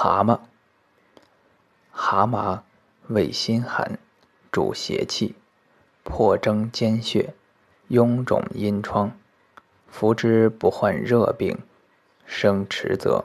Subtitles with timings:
[0.00, 0.38] 蛤蟆，
[1.90, 2.60] 蛤蟆
[3.08, 3.98] 味心寒，
[4.52, 5.34] 主邪气，
[6.04, 7.34] 破征兼血，
[7.88, 9.10] 臃肿阴疮，
[9.88, 11.58] 服之不患热病，
[12.24, 13.24] 生迟则。